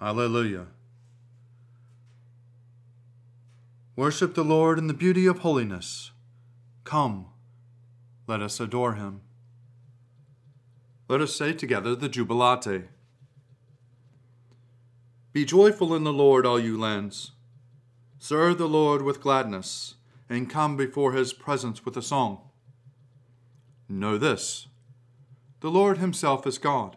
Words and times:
Alleluia. 0.00 0.66
Worship 3.96 4.34
the 4.34 4.44
Lord 4.44 4.78
in 4.78 4.88
the 4.88 4.94
beauty 4.94 5.26
of 5.26 5.38
holiness. 5.38 6.10
Come, 6.82 7.26
let 8.26 8.42
us 8.42 8.58
adore 8.58 8.94
him. 8.94 9.20
Let 11.08 11.20
us 11.20 11.34
say 11.34 11.52
together 11.52 11.94
the 11.94 12.08
Jubilate. 12.08 12.88
Be 15.32 15.44
joyful 15.44 15.94
in 15.94 16.04
the 16.04 16.12
Lord, 16.12 16.44
all 16.44 16.58
you 16.58 16.78
lands. 16.78 17.32
Serve 18.18 18.58
the 18.58 18.68
Lord 18.68 19.02
with 19.02 19.20
gladness, 19.20 19.94
and 20.28 20.50
come 20.50 20.76
before 20.76 21.12
his 21.12 21.32
presence 21.32 21.84
with 21.84 21.96
a 21.96 22.02
song. 22.02 22.40
Know 23.88 24.18
this 24.18 24.66
the 25.60 25.70
Lord 25.70 25.98
himself 25.98 26.46
is 26.46 26.58
God. 26.58 26.96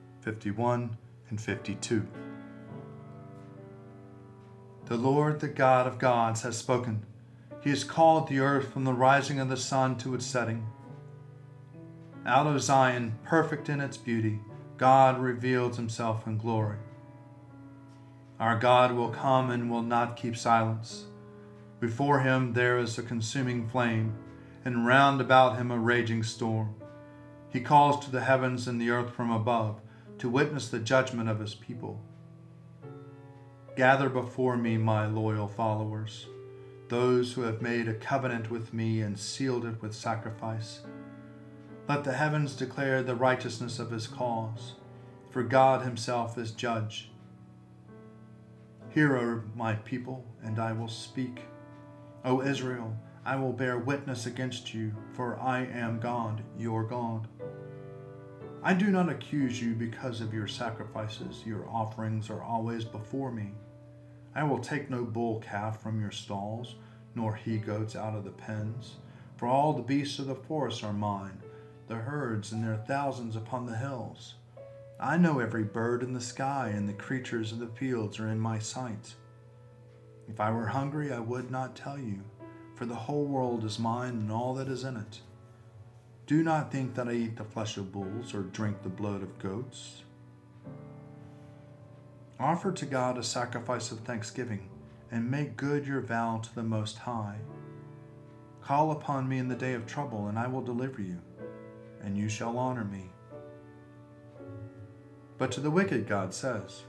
51, 0.21 0.97
and 1.29 1.41
52. 1.41 2.07
The 4.85 4.97
Lord, 4.97 5.39
the 5.39 5.47
God 5.47 5.87
of 5.87 5.97
gods, 5.97 6.43
has 6.43 6.57
spoken. 6.57 7.05
He 7.61 7.71
has 7.71 7.83
called 7.83 8.27
the 8.27 8.39
earth 8.39 8.71
from 8.71 8.83
the 8.83 8.93
rising 8.93 9.39
of 9.39 9.49
the 9.49 9.57
sun 9.57 9.97
to 9.97 10.13
its 10.13 10.25
setting. 10.25 10.67
Out 12.23 12.45
of 12.45 12.61
Zion, 12.61 13.17
perfect 13.23 13.67
in 13.67 13.81
its 13.81 13.97
beauty, 13.97 14.39
God 14.77 15.19
reveals 15.19 15.77
himself 15.77 16.27
in 16.27 16.37
glory. 16.37 16.77
Our 18.39 18.59
God 18.59 18.91
will 18.91 19.09
come 19.09 19.49
and 19.49 19.71
will 19.71 19.81
not 19.81 20.17
keep 20.17 20.37
silence. 20.37 21.05
Before 21.79 22.19
him 22.19 22.53
there 22.53 22.77
is 22.77 22.97
a 22.99 23.03
consuming 23.03 23.67
flame, 23.67 24.13
and 24.63 24.85
round 24.85 25.19
about 25.19 25.57
him 25.57 25.71
a 25.71 25.79
raging 25.79 26.21
storm. 26.21 26.75
He 27.49 27.59
calls 27.59 28.05
to 28.05 28.11
the 28.11 28.21
heavens 28.21 28.67
and 28.67 28.79
the 28.79 28.91
earth 28.91 29.15
from 29.15 29.31
above 29.31 29.81
to 30.21 30.29
witness 30.29 30.69
the 30.69 30.77
judgment 30.77 31.27
of 31.27 31.39
his 31.39 31.55
people. 31.55 31.99
Gather 33.75 34.07
before 34.07 34.55
me, 34.55 34.77
my 34.77 35.07
loyal 35.07 35.47
followers, 35.47 36.27
those 36.89 37.33
who 37.33 37.41
have 37.41 37.59
made 37.59 37.87
a 37.87 37.95
covenant 37.95 38.51
with 38.51 38.71
me 38.71 39.01
and 39.01 39.17
sealed 39.17 39.65
it 39.65 39.81
with 39.81 39.95
sacrifice. 39.95 40.81
Let 41.89 42.03
the 42.03 42.13
heavens 42.13 42.55
declare 42.55 43.01
the 43.01 43.15
righteousness 43.15 43.79
of 43.79 43.89
his 43.89 44.05
cause, 44.05 44.75
for 45.31 45.41
God 45.41 45.81
himself 45.81 46.37
is 46.37 46.51
judge. 46.51 47.09
Hear, 48.89 49.17
O 49.17 49.41
my 49.55 49.73
people, 49.73 50.23
and 50.43 50.59
I 50.59 50.71
will 50.71 50.87
speak. 50.87 51.45
O 52.23 52.43
Israel, 52.43 52.95
I 53.25 53.37
will 53.37 53.53
bear 53.53 53.79
witness 53.79 54.27
against 54.27 54.71
you, 54.71 54.93
for 55.13 55.39
I 55.39 55.65
am 55.65 55.99
God, 55.99 56.43
your 56.59 56.83
God. 56.83 57.27
I 58.63 58.75
do 58.75 58.91
not 58.91 59.09
accuse 59.09 59.59
you 59.59 59.73
because 59.73 60.21
of 60.21 60.35
your 60.35 60.47
sacrifices. 60.47 61.43
Your 61.47 61.67
offerings 61.67 62.29
are 62.29 62.43
always 62.43 62.85
before 62.85 63.31
me. 63.31 63.53
I 64.35 64.43
will 64.43 64.59
take 64.59 64.87
no 64.87 65.03
bull 65.03 65.39
calf 65.39 65.81
from 65.81 65.99
your 65.99 66.11
stalls, 66.11 66.75
nor 67.15 67.33
he 67.33 67.57
goats 67.57 67.95
out 67.95 68.15
of 68.15 68.23
the 68.23 68.29
pens. 68.29 68.97
For 69.37 69.47
all 69.47 69.73
the 69.73 69.81
beasts 69.81 70.19
of 70.19 70.27
the 70.27 70.35
forest 70.35 70.83
are 70.83 70.93
mine, 70.93 71.41
the 71.87 71.95
herds 71.95 72.51
and 72.51 72.63
their 72.63 72.77
thousands 72.77 73.35
upon 73.35 73.65
the 73.65 73.77
hills. 73.77 74.35
I 74.99 75.17
know 75.17 75.39
every 75.39 75.63
bird 75.63 76.03
in 76.03 76.13
the 76.13 76.21
sky, 76.21 76.71
and 76.75 76.87
the 76.87 76.93
creatures 76.93 77.51
of 77.51 77.57
the 77.57 77.65
fields 77.65 78.19
are 78.19 78.27
in 78.27 78.39
my 78.39 78.59
sight. 78.59 79.15
If 80.29 80.39
I 80.39 80.51
were 80.51 80.67
hungry, 80.67 81.11
I 81.11 81.19
would 81.19 81.49
not 81.49 81.75
tell 81.75 81.97
you, 81.97 82.19
for 82.75 82.85
the 82.85 82.93
whole 82.93 83.25
world 83.25 83.65
is 83.65 83.79
mine 83.79 84.13
and 84.13 84.31
all 84.31 84.53
that 84.53 84.67
is 84.67 84.83
in 84.83 84.97
it. 84.97 85.21
Do 86.31 86.43
not 86.43 86.71
think 86.71 86.95
that 86.95 87.09
I 87.09 87.11
eat 87.11 87.35
the 87.35 87.43
flesh 87.43 87.75
of 87.75 87.91
bulls 87.91 88.33
or 88.33 88.43
drink 88.43 88.83
the 88.83 88.87
blood 88.87 89.21
of 89.21 89.37
goats. 89.37 90.03
Offer 92.39 92.71
to 92.71 92.85
God 92.85 93.17
a 93.17 93.21
sacrifice 93.21 93.91
of 93.91 93.99
thanksgiving 93.99 94.69
and 95.11 95.29
make 95.29 95.57
good 95.57 95.85
your 95.85 95.99
vow 95.99 96.39
to 96.41 96.55
the 96.55 96.63
Most 96.63 96.99
High. 96.99 97.39
Call 98.61 98.91
upon 98.91 99.27
me 99.27 99.39
in 99.39 99.49
the 99.49 99.55
day 99.55 99.73
of 99.73 99.85
trouble, 99.85 100.29
and 100.29 100.39
I 100.39 100.47
will 100.47 100.61
deliver 100.61 101.01
you, 101.01 101.19
and 102.01 102.17
you 102.17 102.29
shall 102.29 102.57
honor 102.57 102.85
me. 102.85 103.11
But 105.37 105.51
to 105.51 105.59
the 105.59 105.69
wicked, 105.69 106.07
God 106.07 106.33
says, 106.33 106.83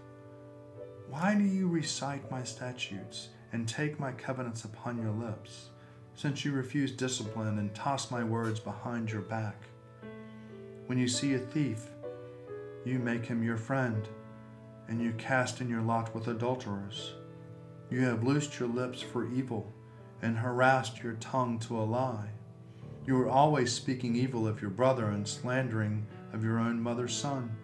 Why 1.08 1.34
do 1.34 1.42
you 1.42 1.66
recite 1.66 2.30
my 2.30 2.44
statutes 2.44 3.30
and 3.50 3.68
take 3.68 3.98
my 3.98 4.12
covenants 4.12 4.62
upon 4.62 5.02
your 5.02 5.10
lips? 5.10 5.71
Since 6.14 6.44
you 6.44 6.52
refuse 6.52 6.92
discipline 6.92 7.58
and 7.58 7.74
toss 7.74 8.10
my 8.10 8.22
words 8.22 8.60
behind 8.60 9.10
your 9.10 9.22
back. 9.22 9.64
When 10.86 10.98
you 10.98 11.08
see 11.08 11.34
a 11.34 11.38
thief, 11.38 11.86
you 12.84 12.98
make 12.98 13.26
him 13.26 13.42
your 13.42 13.56
friend, 13.56 14.08
and 14.88 15.00
you 15.00 15.12
cast 15.12 15.60
in 15.60 15.68
your 15.68 15.82
lot 15.82 16.14
with 16.14 16.28
adulterers. 16.28 17.12
You 17.90 18.00
have 18.06 18.24
loosed 18.24 18.58
your 18.58 18.68
lips 18.68 19.00
for 19.00 19.30
evil 19.32 19.72
and 20.20 20.38
harassed 20.38 21.02
your 21.02 21.14
tongue 21.14 21.58
to 21.60 21.78
a 21.78 21.82
lie. 21.82 22.30
You 23.06 23.20
are 23.20 23.28
always 23.28 23.72
speaking 23.72 24.14
evil 24.14 24.46
of 24.46 24.60
your 24.60 24.70
brother 24.70 25.06
and 25.06 25.26
slandering 25.26 26.06
of 26.32 26.44
your 26.44 26.58
own 26.58 26.80
mother's 26.80 27.14
son. 27.14 27.56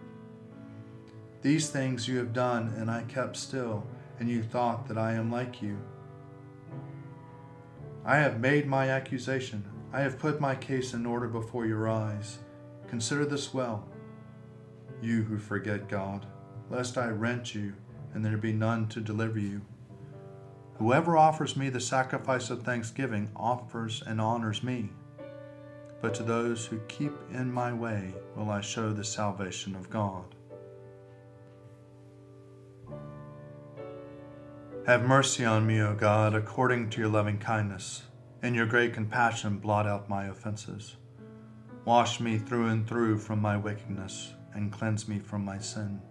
These 1.41 1.69
things 1.69 2.07
you 2.07 2.17
have 2.17 2.33
done, 2.33 2.73
and 2.77 2.91
I 2.91 3.03
kept 3.03 3.37
still, 3.37 3.87
and 4.19 4.27
you 4.27 4.43
thought 4.43 4.87
that 4.89 4.97
I 4.97 5.13
am 5.13 5.31
like 5.31 5.61
you. 5.61 5.77
I 8.09 8.17
have 8.17 8.39
made 8.39 8.65
my 8.65 8.89
accusation. 8.89 9.63
I 9.93 10.01
have 10.01 10.17
put 10.17 10.41
my 10.41 10.55
case 10.55 10.95
in 10.95 11.05
order 11.05 11.27
before 11.27 11.67
your 11.67 11.87
eyes. 11.87 12.39
Consider 12.87 13.23
this 13.23 13.53
well, 13.53 13.87
you 14.99 15.21
who 15.21 15.37
forget 15.37 15.87
God, 15.87 16.25
lest 16.71 16.97
I 16.97 17.09
rent 17.09 17.53
you 17.53 17.75
and 18.15 18.25
there 18.25 18.35
be 18.35 18.51
none 18.51 18.87
to 18.87 18.99
deliver 18.99 19.37
you. 19.37 19.61
Whoever 20.79 21.17
offers 21.17 21.55
me 21.55 21.69
the 21.69 21.79
sacrifice 21.79 22.49
of 22.49 22.63
thanksgiving 22.63 23.29
offers 23.35 24.01
and 24.07 24.19
honors 24.19 24.63
me. 24.63 24.89
But 26.01 26.15
to 26.15 26.23
those 26.23 26.65
who 26.65 26.79
keep 26.87 27.13
in 27.31 27.53
my 27.53 27.71
way 27.71 28.15
will 28.35 28.49
I 28.49 28.61
show 28.61 28.91
the 28.91 29.03
salvation 29.03 29.75
of 29.75 29.91
God. 29.91 30.33
Have 34.89 35.03
mercy 35.03 35.45
on 35.45 35.67
me, 35.67 35.81
O 35.81 35.93
God, 35.93 36.33
according 36.33 36.89
to 36.89 36.99
your 36.99 37.11
loving 37.11 37.37
kindness. 37.37 38.01
In 38.41 38.55
your 38.55 38.65
great 38.65 38.91
compassion, 38.91 39.59
blot 39.59 39.85
out 39.85 40.09
my 40.09 40.29
offenses. 40.29 40.95
Wash 41.85 42.19
me 42.19 42.39
through 42.39 42.69
and 42.69 42.87
through 42.87 43.19
from 43.19 43.39
my 43.39 43.55
wickedness, 43.55 44.33
and 44.55 44.71
cleanse 44.71 45.07
me 45.07 45.19
from 45.19 45.45
my 45.45 45.59
sin. 45.59 46.01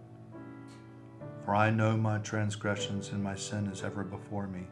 For 1.43 1.55
I 1.55 1.71
know 1.71 1.97
my 1.97 2.19
transgressions, 2.19 3.09
and 3.09 3.21
my 3.21 3.35
sin 3.35 3.67
is 3.67 3.83
ever 3.83 4.05
before 4.05 4.47
me. 4.47 4.65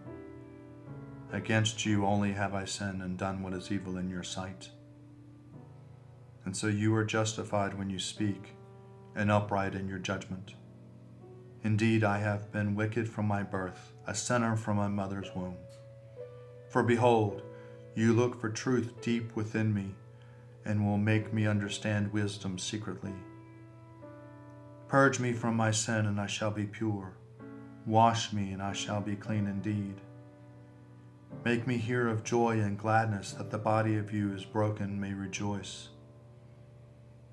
Against 1.34 1.86
you 1.86 2.06
only 2.06 2.32
have 2.32 2.56
I 2.56 2.64
sinned 2.64 3.04
and 3.04 3.18
done 3.18 3.44
what 3.44 3.52
is 3.52 3.74
evil 3.74 3.98
in 3.98 4.10
your 4.10 4.24
sight. 4.24 4.70
And 6.46 6.56
so 6.56 6.68
you 6.68 6.96
are 6.96 7.04
justified 7.04 7.78
when 7.78 7.90
you 7.90 8.00
speak, 8.00 8.56
and 9.18 9.30
upright 9.30 9.76
in 9.76 9.90
your 9.90 10.00
judgment. 10.00 10.54
Indeed, 11.64 12.06
I 12.06 12.20
have 12.20 12.54
been 12.54 12.74
wicked 12.74 13.10
from 13.10 13.26
my 13.26 13.44
birth, 13.44 13.92
a 14.08 14.16
sinner 14.16 14.56
from 14.56 14.78
my 14.78 14.88
mother's 14.88 15.30
womb. 15.36 15.58
For 16.70 16.82
behold, 16.82 17.42
you 17.94 18.14
look 18.14 18.40
for 18.40 18.50
truth 18.50 18.94
deep 19.02 19.36
within 19.36 19.74
me, 19.74 19.96
and 20.66 20.86
will 20.86 20.98
make 20.98 21.34
me 21.34 21.46
understand 21.46 22.14
wisdom 22.14 22.58
secretly. 22.58 23.14
Purge 24.88 25.20
me 25.20 25.34
from 25.34 25.56
my 25.56 25.72
sin, 25.72 26.06
and 26.06 26.20
I 26.20 26.28
shall 26.28 26.52
be 26.52 26.66
pure. 26.66 27.14
Wash 27.86 28.32
me, 28.32 28.52
and 28.52 28.62
I 28.62 28.74
shall 28.74 29.02
be 29.02 29.16
clean 29.16 29.48
indeed. 29.48 29.96
Make 31.44 31.68
me 31.68 31.78
hear 31.78 32.08
of 32.08 32.24
joy 32.24 32.60
and 32.60 32.78
gladness, 32.78 33.34
that 33.34 33.52
the 33.52 33.58
body 33.58 33.98
of 33.98 34.14
you 34.14 34.34
is 34.34 34.46
broken 34.46 35.00
may 35.00 35.14
rejoice. 35.14 35.90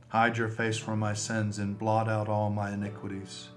Hide 0.09 0.37
your 0.37 0.49
face 0.49 0.79
from 0.79 0.99
my 0.99 1.15
sins 1.15 1.59
and 1.59 1.79
blot 1.79 2.09
out 2.09 2.29
all 2.29 2.51
my 2.51 2.73
iniquities. 2.73 3.49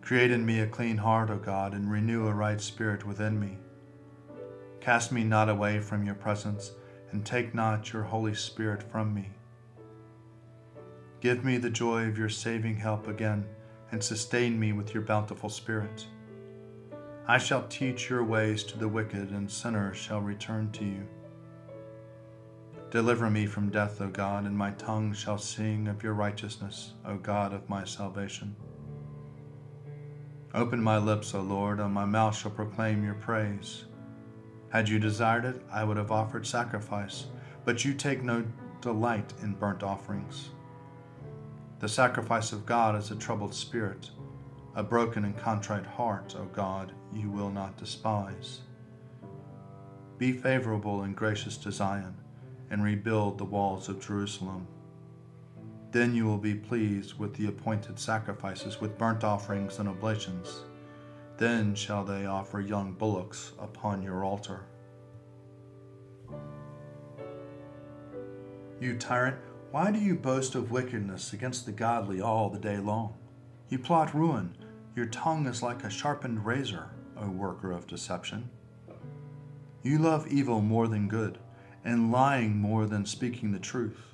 Create 0.00 0.30
in 0.30 0.44
me 0.44 0.60
a 0.60 0.66
clean 0.66 0.96
heart, 0.96 1.30
O 1.30 1.36
God, 1.36 1.72
and 1.74 1.90
renew 1.90 2.26
a 2.26 2.32
right 2.32 2.60
spirit 2.60 3.06
within 3.06 3.38
me. 3.38 3.58
Cast 4.80 5.12
me 5.12 5.24
not 5.24 5.48
away 5.48 5.80
from 5.80 6.04
your 6.04 6.14
presence, 6.14 6.72
and 7.12 7.24
take 7.24 7.54
not 7.54 7.92
your 7.92 8.02
Holy 8.02 8.34
Spirit 8.34 8.82
from 8.82 9.12
me. 9.14 9.30
Give 11.20 11.44
me 11.44 11.58
the 11.58 11.70
joy 11.70 12.06
of 12.06 12.16
your 12.16 12.28
saving 12.28 12.76
help 12.76 13.06
again, 13.06 13.44
and 13.92 14.02
sustain 14.02 14.58
me 14.58 14.72
with 14.72 14.94
your 14.94 15.02
bountiful 15.02 15.50
Spirit. 15.50 16.06
I 17.28 17.38
shall 17.38 17.66
teach 17.68 18.08
your 18.08 18.24
ways 18.24 18.64
to 18.64 18.78
the 18.78 18.88
wicked, 18.88 19.30
and 19.30 19.50
sinners 19.50 19.96
shall 19.96 20.20
return 20.20 20.72
to 20.72 20.84
you. 20.84 21.06
Deliver 22.90 23.30
me 23.30 23.46
from 23.46 23.70
death, 23.70 24.00
O 24.00 24.08
God, 24.08 24.46
and 24.46 24.56
my 24.56 24.72
tongue 24.72 25.12
shall 25.12 25.38
sing 25.38 25.86
of 25.86 26.02
your 26.02 26.14
righteousness, 26.14 26.94
O 27.04 27.16
God 27.18 27.52
of 27.52 27.68
my 27.68 27.84
salvation. 27.84 28.56
Open 30.52 30.82
my 30.82 30.98
lips, 30.98 31.32
O 31.32 31.40
Lord, 31.40 31.78
and 31.78 31.94
my 31.94 32.04
mouth 32.04 32.36
shall 32.36 32.50
proclaim 32.50 33.04
your 33.04 33.14
praise. 33.14 33.84
Had 34.70 34.88
you 34.88 34.98
desired 34.98 35.44
it, 35.44 35.62
I 35.70 35.84
would 35.84 35.96
have 35.96 36.10
offered 36.10 36.44
sacrifice, 36.44 37.26
but 37.64 37.84
you 37.84 37.94
take 37.94 38.24
no 38.24 38.44
delight 38.80 39.32
in 39.42 39.52
burnt 39.52 39.84
offerings. 39.84 40.50
The 41.78 41.88
sacrifice 41.88 42.52
of 42.52 42.66
God 42.66 42.96
is 42.96 43.12
a 43.12 43.16
troubled 43.16 43.54
spirit, 43.54 44.10
a 44.74 44.82
broken 44.82 45.24
and 45.24 45.38
contrite 45.38 45.86
heart, 45.86 46.34
O 46.36 46.46
God, 46.46 46.92
you 47.12 47.30
will 47.30 47.50
not 47.50 47.76
despise. 47.76 48.62
Be 50.18 50.32
favorable 50.32 51.02
and 51.02 51.14
gracious 51.14 51.56
to 51.58 51.70
Zion, 51.70 52.16
and 52.70 52.82
rebuild 52.82 53.38
the 53.38 53.44
walls 53.44 53.88
of 53.88 54.04
Jerusalem. 54.04 54.66
Then 55.90 56.14
you 56.14 56.24
will 56.24 56.38
be 56.38 56.54
pleased 56.54 57.18
with 57.18 57.34
the 57.34 57.46
appointed 57.46 57.98
sacrifices, 57.98 58.80
with 58.80 58.96
burnt 58.96 59.24
offerings 59.24 59.78
and 59.78 59.88
oblations. 59.88 60.64
Then 61.36 61.74
shall 61.74 62.04
they 62.04 62.26
offer 62.26 62.60
young 62.60 62.92
bullocks 62.92 63.52
upon 63.58 64.02
your 64.02 64.24
altar. 64.24 64.66
You 68.80 68.96
tyrant, 68.96 69.36
why 69.72 69.90
do 69.90 69.98
you 69.98 70.14
boast 70.14 70.54
of 70.54 70.70
wickedness 70.70 71.32
against 71.32 71.66
the 71.66 71.72
godly 71.72 72.20
all 72.20 72.50
the 72.50 72.58
day 72.58 72.78
long? 72.78 73.14
You 73.68 73.78
plot 73.78 74.14
ruin. 74.14 74.56
Your 74.96 75.06
tongue 75.06 75.46
is 75.46 75.62
like 75.62 75.84
a 75.84 75.90
sharpened 75.90 76.44
razor, 76.44 76.90
O 77.16 77.30
worker 77.30 77.72
of 77.72 77.86
deception. 77.86 78.48
You 79.82 79.98
love 79.98 80.26
evil 80.28 80.60
more 80.60 80.88
than 80.88 81.08
good, 81.08 81.38
and 81.84 82.12
lying 82.12 82.56
more 82.56 82.86
than 82.86 83.06
speaking 83.06 83.52
the 83.52 83.58
truth. 83.58 84.09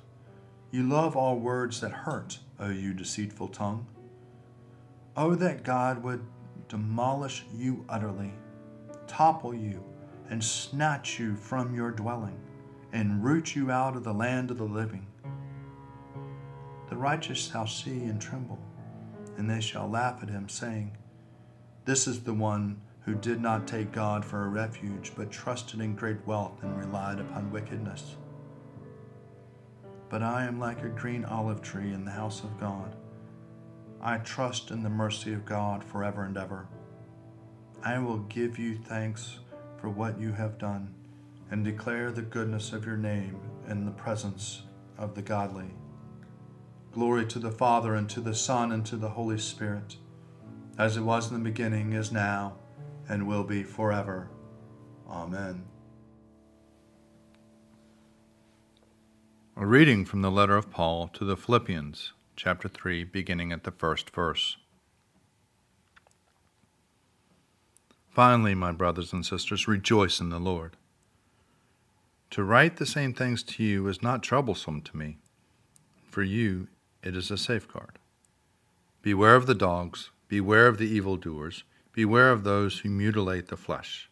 You 0.69 0.83
love 0.83 1.15
all 1.15 1.39
words 1.39 1.79
that 1.79 1.91
hurt, 1.91 2.39
O 2.59 2.69
you 2.69 2.93
deceitful 2.93 3.47
tongue. 3.49 3.87
Oh, 5.15 5.33
that 5.35 5.63
God 5.63 6.03
would 6.03 6.25
demolish 6.67 7.45
you 7.55 7.85
utterly, 7.87 8.33
topple 9.07 9.53
you, 9.53 9.83
and 10.29 10.43
snatch 10.43 11.19
you 11.19 11.37
from 11.37 11.73
your 11.73 11.91
dwelling, 11.91 12.37
and 12.91 13.23
root 13.23 13.55
you 13.55 13.71
out 13.71 13.95
of 13.95 14.03
the 14.03 14.13
land 14.13 14.51
of 14.51 14.57
the 14.57 14.65
living. 14.65 15.07
The 16.89 16.97
righteous 16.97 17.49
shall 17.49 17.67
see 17.67 18.03
and 18.03 18.21
tremble, 18.21 18.59
and 19.37 19.49
they 19.49 19.61
shall 19.61 19.89
laugh 19.89 20.21
at 20.21 20.29
him, 20.29 20.49
saying, 20.49 20.97
This 21.85 22.07
is 22.07 22.23
the 22.23 22.33
one 22.33 22.81
who 23.01 23.15
did 23.15 23.39
not 23.39 23.67
take 23.67 23.93
God 23.93 24.25
for 24.25 24.43
a 24.43 24.49
refuge, 24.49 25.13
but 25.15 25.31
trusted 25.31 25.79
in 25.79 25.95
great 25.95 26.25
wealth 26.27 26.61
and 26.61 26.77
relied 26.77 27.19
upon 27.19 27.51
wickedness. 27.51 28.17
But 30.09 30.23
I 30.23 30.45
am 30.45 30.59
like 30.59 30.83
a 30.83 30.89
green 30.89 31.25
olive 31.25 31.61
tree 31.61 31.93
in 31.93 32.05
the 32.05 32.11
house 32.11 32.43
of 32.43 32.59
God. 32.59 32.95
I 34.01 34.17
trust 34.19 34.71
in 34.71 34.83
the 34.83 34.89
mercy 34.89 35.33
of 35.33 35.45
God 35.45 35.83
forever 35.83 36.23
and 36.23 36.37
ever. 36.37 36.67
I 37.83 37.99
will 37.99 38.19
give 38.19 38.57
you 38.57 38.75
thanks 38.75 39.39
for 39.77 39.89
what 39.89 40.19
you 40.19 40.31
have 40.31 40.57
done 40.57 40.93
and 41.51 41.63
declare 41.63 42.11
the 42.11 42.21
goodness 42.21 42.73
of 42.73 42.85
your 42.85 42.97
name 42.97 43.39
in 43.67 43.85
the 43.85 43.91
presence 43.91 44.63
of 44.97 45.15
the 45.15 45.21
godly. 45.21 45.71
Glory 46.91 47.25
to 47.27 47.39
the 47.39 47.51
Father, 47.51 47.95
and 47.95 48.09
to 48.09 48.21
the 48.21 48.33
Son, 48.33 48.71
and 48.71 48.85
to 48.85 48.95
the 48.95 49.09
Holy 49.09 49.37
Spirit, 49.37 49.97
as 50.77 50.97
it 50.97 51.01
was 51.01 51.29
in 51.29 51.37
the 51.37 51.43
beginning, 51.43 51.93
is 51.93 52.11
now, 52.11 52.55
and 53.07 53.27
will 53.27 53.43
be 53.43 53.63
forever. 53.63 54.29
Amen. 55.07 55.65
A 59.59 59.65
reading 59.65 60.05
from 60.05 60.21
the 60.21 60.29
letter 60.29 60.55
of 60.55 60.69
Paul 60.69 61.07
to 61.07 61.25
the 61.25 61.35
Philippians, 61.35 62.13
chapter 62.35 62.67
3, 62.67 63.03
beginning 63.05 63.51
at 63.51 63.63
the 63.63 63.71
first 63.71 64.11
verse. 64.11 64.55
Finally, 68.11 68.53
my 68.53 68.71
brothers 68.71 69.11
and 69.11 69.25
sisters, 69.25 69.67
rejoice 69.67 70.19
in 70.19 70.29
the 70.29 70.37
Lord. 70.37 70.77
To 72.29 72.43
write 72.43 72.77
the 72.77 72.85
same 72.85 73.15
things 73.15 73.41
to 73.41 73.63
you 73.63 73.87
is 73.87 74.03
not 74.03 74.21
troublesome 74.21 74.83
to 74.83 74.95
me. 74.95 75.17
For 76.03 76.21
you, 76.21 76.67
it 77.01 77.15
is 77.15 77.31
a 77.31 77.37
safeguard. 77.37 77.97
Beware 79.01 79.35
of 79.35 79.47
the 79.47 79.55
dogs, 79.55 80.11
beware 80.27 80.67
of 80.67 80.77
the 80.77 80.87
evildoers, 80.87 81.63
beware 81.93 82.29
of 82.29 82.43
those 82.43 82.77
who 82.81 82.89
mutilate 82.89 83.47
the 83.47 83.57
flesh. 83.57 84.07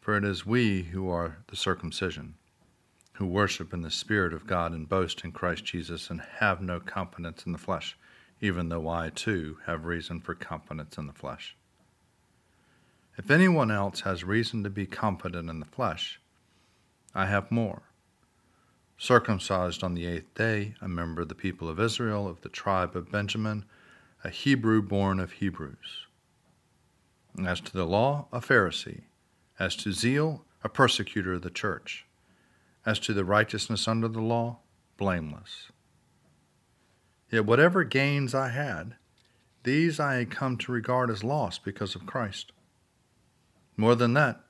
For 0.00 0.16
it 0.16 0.24
is 0.24 0.46
we 0.46 0.82
who 0.82 1.10
are 1.10 1.38
the 1.48 1.56
circumcision, 1.56 2.37
who 3.18 3.26
worship 3.26 3.74
in 3.74 3.82
the 3.82 3.90
Spirit 3.90 4.32
of 4.32 4.46
God 4.46 4.70
and 4.70 4.88
boast 4.88 5.24
in 5.24 5.32
Christ 5.32 5.64
Jesus 5.64 6.08
and 6.08 6.20
have 6.38 6.60
no 6.60 6.78
confidence 6.78 7.44
in 7.44 7.50
the 7.50 7.58
flesh, 7.58 7.96
even 8.40 8.68
though 8.68 8.88
I 8.88 9.10
too 9.10 9.58
have 9.66 9.84
reason 9.84 10.20
for 10.20 10.36
confidence 10.36 10.96
in 10.96 11.08
the 11.08 11.12
flesh. 11.12 11.56
If 13.16 13.28
anyone 13.28 13.72
else 13.72 14.02
has 14.02 14.22
reason 14.22 14.62
to 14.62 14.70
be 14.70 14.86
confident 14.86 15.50
in 15.50 15.58
the 15.58 15.66
flesh, 15.66 16.20
I 17.12 17.26
have 17.26 17.50
more 17.50 17.82
circumcised 18.96 19.82
on 19.82 19.94
the 19.94 20.06
eighth 20.06 20.32
day, 20.34 20.74
a 20.80 20.86
member 20.86 21.22
of 21.22 21.28
the 21.28 21.34
people 21.34 21.68
of 21.68 21.80
Israel, 21.80 22.28
of 22.28 22.42
the 22.42 22.48
tribe 22.48 22.94
of 22.94 23.10
Benjamin, 23.10 23.64
a 24.22 24.30
Hebrew 24.30 24.80
born 24.80 25.18
of 25.18 25.32
Hebrews. 25.32 26.06
As 27.44 27.60
to 27.62 27.72
the 27.72 27.84
law, 27.84 28.28
a 28.32 28.38
Pharisee. 28.38 29.02
As 29.58 29.74
to 29.76 29.92
zeal, 29.92 30.44
a 30.62 30.68
persecutor 30.68 31.34
of 31.34 31.42
the 31.42 31.50
church. 31.50 32.06
As 32.88 32.98
to 33.00 33.12
the 33.12 33.22
righteousness 33.22 33.86
under 33.86 34.08
the 34.08 34.22
law, 34.22 34.60
blameless. 34.96 35.70
Yet 37.30 37.44
whatever 37.44 37.84
gains 37.84 38.34
I 38.34 38.48
had, 38.48 38.94
these 39.62 40.00
I 40.00 40.14
had 40.14 40.30
come 40.30 40.56
to 40.56 40.72
regard 40.72 41.10
as 41.10 41.22
loss 41.22 41.58
because 41.58 41.94
of 41.94 42.06
Christ. 42.06 42.52
More 43.76 43.94
than 43.94 44.14
that, 44.14 44.40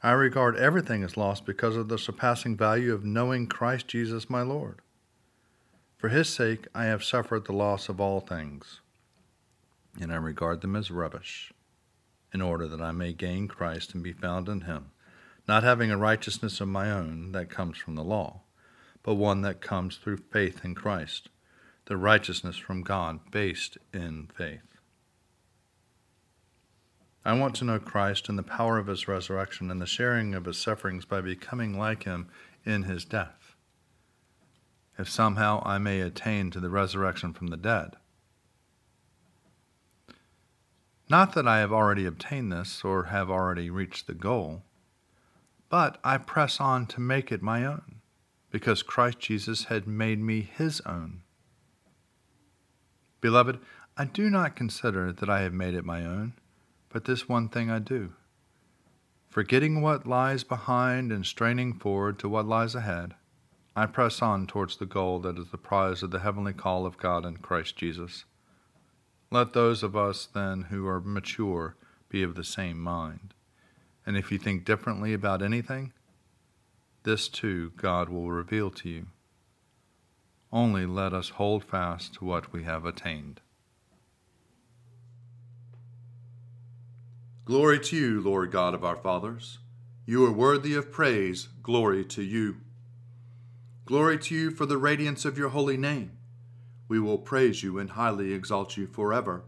I 0.00 0.12
regard 0.12 0.54
everything 0.54 1.02
as 1.02 1.16
lost 1.16 1.44
because 1.44 1.74
of 1.74 1.88
the 1.88 1.98
surpassing 1.98 2.56
value 2.56 2.94
of 2.94 3.04
knowing 3.04 3.48
Christ 3.48 3.88
Jesus 3.88 4.30
my 4.30 4.42
Lord. 4.42 4.78
For 5.96 6.08
his 6.08 6.28
sake 6.28 6.68
I 6.72 6.84
have 6.84 7.02
suffered 7.02 7.46
the 7.46 7.52
loss 7.52 7.88
of 7.88 8.00
all 8.00 8.20
things, 8.20 8.80
and 10.00 10.12
I 10.12 10.16
regard 10.18 10.60
them 10.60 10.76
as 10.76 10.92
rubbish, 10.92 11.52
in 12.32 12.42
order 12.42 12.68
that 12.68 12.80
I 12.80 12.92
may 12.92 13.12
gain 13.12 13.48
Christ 13.48 13.92
and 13.92 14.04
be 14.04 14.12
found 14.12 14.48
in 14.48 14.60
him, 14.60 14.92
not 15.48 15.62
having 15.62 15.90
a 15.90 15.96
righteousness 15.96 16.60
of 16.60 16.68
my 16.68 16.90
own 16.90 17.32
that 17.32 17.48
comes 17.48 17.78
from 17.78 17.94
the 17.94 18.04
law, 18.04 18.42
but 19.02 19.14
one 19.14 19.40
that 19.40 19.62
comes 19.62 19.96
through 19.96 20.18
faith 20.18 20.62
in 20.62 20.74
Christ, 20.74 21.30
the 21.86 21.96
righteousness 21.96 22.58
from 22.58 22.82
God 22.82 23.30
based 23.30 23.78
in 23.94 24.28
faith. 24.36 24.76
I 27.24 27.32
want 27.32 27.54
to 27.56 27.64
know 27.64 27.78
Christ 27.78 28.28
and 28.28 28.38
the 28.38 28.42
power 28.42 28.78
of 28.78 28.86
his 28.86 29.08
resurrection 29.08 29.70
and 29.70 29.80
the 29.80 29.86
sharing 29.86 30.34
of 30.34 30.44
his 30.44 30.58
sufferings 30.58 31.06
by 31.06 31.22
becoming 31.22 31.78
like 31.78 32.04
him 32.04 32.28
in 32.64 32.82
his 32.82 33.06
death, 33.06 33.56
if 34.98 35.08
somehow 35.08 35.62
I 35.64 35.78
may 35.78 36.00
attain 36.00 36.50
to 36.50 36.60
the 36.60 36.70
resurrection 36.70 37.32
from 37.32 37.46
the 37.46 37.56
dead. 37.56 37.96
Not 41.08 41.32
that 41.32 41.48
I 41.48 41.60
have 41.60 41.72
already 41.72 42.04
obtained 42.04 42.52
this 42.52 42.84
or 42.84 43.04
have 43.04 43.30
already 43.30 43.70
reached 43.70 44.06
the 44.06 44.14
goal, 44.14 44.62
but 45.68 45.98
I 46.02 46.18
press 46.18 46.60
on 46.60 46.86
to 46.86 47.00
make 47.00 47.30
it 47.30 47.42
my 47.42 47.64
own, 47.64 48.00
because 48.50 48.82
Christ 48.82 49.18
Jesus 49.20 49.64
had 49.64 49.86
made 49.86 50.20
me 50.20 50.40
his 50.40 50.80
own. 50.82 51.22
Beloved, 53.20 53.58
I 53.96 54.04
do 54.04 54.30
not 54.30 54.56
consider 54.56 55.12
that 55.12 55.28
I 55.28 55.40
have 55.40 55.52
made 55.52 55.74
it 55.74 55.84
my 55.84 56.04
own 56.04 56.34
but 56.90 57.04
this 57.04 57.28
one 57.28 57.48
thing 57.48 57.70
I 57.70 57.78
do. 57.78 58.12
Forgetting 59.28 59.82
what 59.82 60.06
lies 60.06 60.42
behind 60.44 61.12
and 61.12 61.24
straining 61.24 61.74
forward 61.74 62.18
to 62.18 62.28
what 62.28 62.46
lies 62.46 62.74
ahead, 62.74 63.14
I 63.76 63.86
press 63.86 64.22
on 64.22 64.46
towards 64.46 64.78
the 64.78 64.86
goal 64.86 65.20
that 65.20 65.38
is 65.38 65.50
the 65.50 65.58
prize 65.58 66.02
of 66.02 66.10
the 66.10 66.20
heavenly 66.20 66.52
call 66.52 66.86
of 66.86 66.98
God 66.98 67.24
in 67.24 67.36
Christ 67.36 67.76
Jesus. 67.76 68.24
Let 69.30 69.52
those 69.52 69.82
of 69.82 69.94
us, 69.94 70.26
then, 70.26 70.62
who 70.70 70.86
are 70.88 71.00
mature 71.00 71.76
be 72.08 72.22
of 72.22 72.34
the 72.34 72.44
same 72.44 72.80
mind. 72.80 73.34
And 74.08 74.16
if 74.16 74.32
you 74.32 74.38
think 74.38 74.64
differently 74.64 75.12
about 75.12 75.42
anything, 75.42 75.92
this 77.02 77.28
too 77.28 77.72
God 77.76 78.08
will 78.08 78.30
reveal 78.30 78.70
to 78.70 78.88
you. 78.88 79.08
Only 80.50 80.86
let 80.86 81.12
us 81.12 81.28
hold 81.28 81.62
fast 81.62 82.14
to 82.14 82.24
what 82.24 82.50
we 82.50 82.64
have 82.64 82.86
attained. 82.86 83.42
Glory 87.44 87.78
to 87.80 87.96
you, 87.96 88.22
Lord 88.22 88.50
God 88.50 88.72
of 88.72 88.82
our 88.82 88.96
fathers. 88.96 89.58
You 90.06 90.24
are 90.24 90.32
worthy 90.32 90.74
of 90.74 90.90
praise. 90.90 91.50
Glory 91.62 92.02
to 92.06 92.22
you. 92.22 92.62
Glory 93.84 94.16
to 94.20 94.34
you 94.34 94.50
for 94.50 94.64
the 94.64 94.78
radiance 94.78 95.26
of 95.26 95.36
your 95.36 95.50
holy 95.50 95.76
name. 95.76 96.12
We 96.88 96.98
will 96.98 97.18
praise 97.18 97.62
you 97.62 97.78
and 97.78 97.90
highly 97.90 98.32
exalt 98.32 98.78
you 98.78 98.86
forever. 98.86 99.44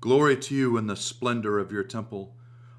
Glory 0.00 0.36
to 0.38 0.54
you 0.56 0.76
in 0.76 0.88
the 0.88 0.96
splendor 0.96 1.60
of 1.60 1.70
your 1.70 1.84
temple. 1.84 2.34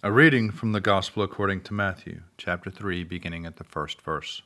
A 0.00 0.12
reading 0.12 0.52
from 0.52 0.70
the 0.70 0.80
Gospel 0.80 1.24
according 1.24 1.62
to 1.62 1.74
Matthew, 1.74 2.20
chapter 2.36 2.70
3, 2.70 3.02
beginning 3.02 3.44
at 3.44 3.56
the 3.56 3.64
first 3.64 4.00
verse. 4.00 4.42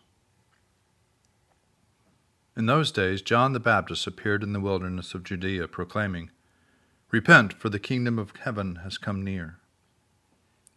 In 2.56 2.64
those 2.64 2.90
days, 2.90 3.20
John 3.20 3.52
the 3.52 3.60
Baptist 3.60 4.06
appeared 4.06 4.42
in 4.42 4.54
the 4.54 4.60
wilderness 4.60 5.12
of 5.12 5.24
Judea, 5.24 5.68
proclaiming, 5.68 6.30
Repent, 7.10 7.52
for 7.52 7.68
the 7.68 7.78
kingdom 7.78 8.18
of 8.18 8.34
heaven 8.34 8.76
has 8.76 8.96
come 8.96 9.22
near. 9.22 9.58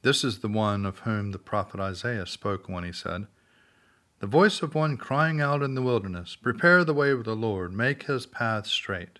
This 0.02 0.26
is 0.26 0.40
the 0.40 0.50
one 0.50 0.86
of 0.86 1.00
whom 1.00 1.32
the 1.32 1.40
prophet 1.40 1.80
Isaiah 1.80 2.28
spoke 2.28 2.68
when 2.68 2.84
he 2.84 2.92
said, 2.92 3.28
The 4.20 4.28
voice 4.28 4.62
of 4.62 4.76
one 4.76 4.98
crying 4.98 5.40
out 5.40 5.64
in 5.64 5.76
the 5.76 5.82
wilderness, 5.82 6.36
Prepare 6.36 6.84
the 6.84 6.94
way 6.94 7.12
of 7.12 7.24
the 7.24 7.36
Lord, 7.36 7.72
make 7.72 8.08
his 8.08 8.26
path 8.26 8.68
straight. 8.68 9.20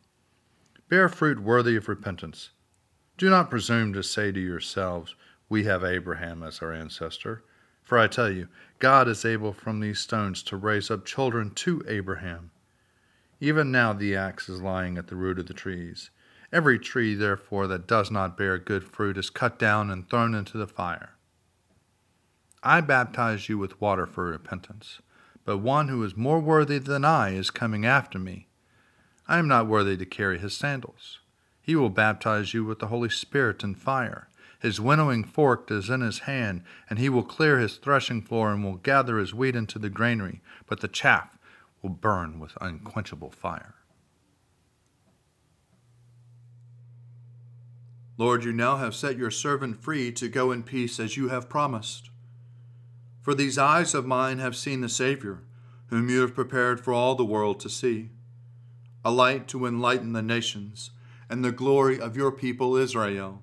Bear 0.91 1.07
fruit 1.07 1.39
worthy 1.39 1.77
of 1.77 1.87
repentance. 1.87 2.49
Do 3.17 3.29
not 3.29 3.49
presume 3.49 3.93
to 3.93 4.03
say 4.03 4.33
to 4.33 4.39
yourselves, 4.41 5.15
We 5.47 5.63
have 5.63 5.85
Abraham 5.85 6.43
as 6.43 6.61
our 6.61 6.73
ancestor. 6.73 7.45
For 7.81 7.97
I 7.97 8.07
tell 8.07 8.29
you, 8.29 8.49
God 8.79 9.07
is 9.07 9.23
able 9.23 9.53
from 9.53 9.79
these 9.79 9.99
stones 9.99 10.43
to 10.43 10.57
raise 10.57 10.91
up 10.91 11.05
children 11.05 11.51
to 11.51 11.81
Abraham. 11.87 12.51
Even 13.39 13.71
now 13.71 13.93
the 13.93 14.17
axe 14.17 14.49
is 14.49 14.61
lying 14.61 14.97
at 14.97 15.07
the 15.07 15.15
root 15.15 15.39
of 15.39 15.47
the 15.47 15.53
trees. 15.53 16.09
Every 16.51 16.77
tree, 16.77 17.15
therefore, 17.15 17.67
that 17.67 17.87
does 17.87 18.11
not 18.11 18.37
bear 18.37 18.57
good 18.57 18.83
fruit 18.83 19.17
is 19.17 19.29
cut 19.29 19.57
down 19.57 19.89
and 19.89 20.09
thrown 20.09 20.35
into 20.35 20.57
the 20.57 20.67
fire. 20.67 21.11
I 22.63 22.81
baptize 22.81 23.47
you 23.47 23.57
with 23.57 23.79
water 23.79 24.05
for 24.05 24.25
repentance, 24.25 24.99
but 25.45 25.59
one 25.59 25.87
who 25.87 26.03
is 26.03 26.17
more 26.17 26.41
worthy 26.41 26.79
than 26.79 27.05
I 27.05 27.29
is 27.29 27.49
coming 27.49 27.85
after 27.85 28.19
me 28.19 28.49
I 29.31 29.39
am 29.39 29.47
not 29.47 29.67
worthy 29.67 29.95
to 29.95 30.05
carry 30.05 30.39
his 30.39 30.53
sandals. 30.57 31.19
He 31.61 31.73
will 31.73 31.89
baptize 31.89 32.53
you 32.53 32.65
with 32.65 32.79
the 32.79 32.87
Holy 32.87 33.07
Spirit 33.07 33.63
and 33.63 33.77
fire. 33.77 34.27
His 34.59 34.81
winnowing 34.81 35.23
fork 35.23 35.71
is 35.71 35.89
in 35.89 36.01
his 36.01 36.19
hand, 36.19 36.63
and 36.89 36.99
he 36.99 37.07
will 37.07 37.23
clear 37.23 37.57
his 37.57 37.77
threshing 37.77 38.21
floor 38.21 38.51
and 38.51 38.61
will 38.61 38.75
gather 38.75 39.17
his 39.17 39.33
wheat 39.33 39.55
into 39.55 39.79
the 39.79 39.89
granary, 39.89 40.41
but 40.67 40.81
the 40.81 40.89
chaff 40.89 41.37
will 41.81 41.91
burn 41.91 42.41
with 42.41 42.57
unquenchable 42.59 43.31
fire. 43.31 43.75
Lord, 48.17 48.43
you 48.43 48.51
now 48.51 48.75
have 48.75 48.93
set 48.93 49.17
your 49.17 49.31
servant 49.31 49.81
free 49.81 50.11
to 50.11 50.27
go 50.27 50.51
in 50.51 50.61
peace 50.61 50.99
as 50.99 51.15
you 51.15 51.29
have 51.29 51.47
promised. 51.47 52.09
For 53.21 53.33
these 53.33 53.57
eyes 53.57 53.93
of 53.93 54.05
mine 54.05 54.39
have 54.39 54.57
seen 54.57 54.81
the 54.81 54.89
Savior, 54.89 55.43
whom 55.87 56.09
you 56.09 56.19
have 56.19 56.35
prepared 56.35 56.81
for 56.81 56.91
all 56.91 57.15
the 57.15 57.23
world 57.23 57.61
to 57.61 57.69
see 57.69 58.09
a 59.03 59.11
light 59.11 59.47
to 59.47 59.65
enlighten 59.65 60.13
the 60.13 60.21
nations, 60.21 60.91
and 61.29 61.43
the 61.43 61.51
glory 61.51 61.99
of 61.99 62.15
your 62.15 62.31
people 62.31 62.75
Israel. 62.75 63.41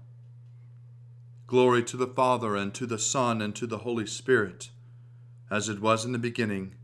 Glory 1.47 1.83
to 1.83 1.97
the 1.97 2.07
Father, 2.07 2.55
and 2.55 2.75
to 2.75 2.87
the 2.87 2.99
Son, 2.99 3.41
and 3.41 3.57
to 3.57 3.67
the 3.67 3.79
Holy 3.79 4.07
Spirit, 4.07 4.71
as 5.51 5.69
it 5.69 5.81
was 5.81 6.05
in 6.05 6.13
the 6.13 6.19
beginning, 6.19 6.75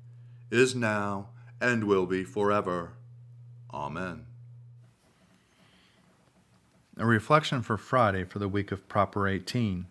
is 0.50 0.74
now, 0.74 1.28
and 1.60 1.84
will 1.84 2.06
be 2.06 2.24
forever. 2.24 2.92
Amen. 3.72 4.26
A 6.96 7.04
reflection 7.04 7.60
for 7.62 7.76
Friday 7.76 8.24
for 8.24 8.38
the 8.38 8.48
week 8.48 8.70
of 8.70 8.88
Proper 8.88 9.26
18. 9.26 9.86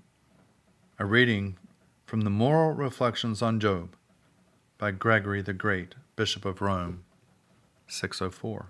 A 1.00 1.06
reading 1.06 1.58
from 2.06 2.22
the 2.22 2.30
Moral 2.30 2.72
Reflections 2.72 3.42
on 3.42 3.60
Job 3.60 3.96
by 4.78 4.92
Gregory 4.92 5.42
the 5.42 5.54
Great, 5.54 5.96
Bishop 6.16 6.46
of 6.46 6.62
Rome. 6.62 7.04
604. 7.88 8.68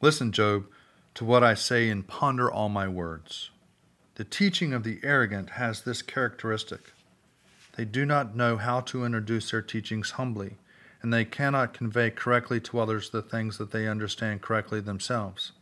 Listen, 0.00 0.32
Job, 0.32 0.66
to 1.14 1.24
what 1.24 1.42
I 1.42 1.54
say 1.54 1.88
and 1.88 2.06
ponder 2.06 2.50
all 2.50 2.68
my 2.68 2.86
words. 2.86 3.50
The 4.14 4.24
teaching 4.24 4.72
of 4.72 4.84
the 4.84 5.00
arrogant 5.02 5.50
has 5.50 5.82
this 5.82 6.02
characteristic 6.02 6.92
they 7.78 7.84
do 7.84 8.04
not 8.04 8.34
know 8.34 8.56
how 8.56 8.80
to 8.80 9.04
introduce 9.04 9.52
their 9.52 9.62
teachings 9.62 10.10
humbly, 10.10 10.56
and 11.00 11.14
they 11.14 11.24
cannot 11.24 11.72
convey 11.72 12.10
correctly 12.10 12.58
to 12.62 12.80
others 12.80 13.08
the 13.08 13.22
things 13.22 13.56
that 13.58 13.70
they 13.70 13.86
understand 13.86 14.42
correctly 14.42 14.80
themselves. 14.80 15.52